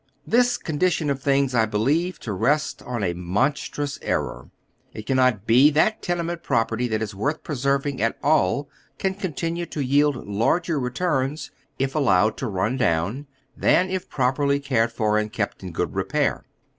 This 0.25 0.57
condition 0.57 1.11
of 1.11 1.21
things 1.21 1.53
I 1.53 1.67
believe 1.67 2.17
to 2.21 2.33
rest 2.33 2.81
oc 2.81 3.03
a 3.03 3.13
mon 3.13 3.51
strous 3.53 3.99
error. 4.01 4.49
It 4.95 5.05
cannot 5.05 5.45
be 5.45 5.69
that 5.69 6.01
tenement 6.01 6.41
property 6.41 6.87
that 6.87 7.03
is 7.03 7.13
worth 7.13 7.43
preserving 7.43 8.01
at 8.01 8.17
all 8.23 8.67
can 8.97 9.13
continue 9.13 9.67
to 9.67 9.79
yield 9.85 10.27
larger 10.27 10.79
returns, 10.79 11.51
if 11.77 11.93
allowed 11.93 12.35
to 12.37 12.47
run 12.47 12.77
down, 12.77 13.27
than 13.55 13.91
if 13.91 14.09
properly 14.09 14.59
cared 14.59 14.91
for 14.91 15.19
and 15.19 15.31
kept 15.31 15.61
in 15.61 15.71
good 15.71 15.89
i 15.91 16.01
epair. 16.01 16.41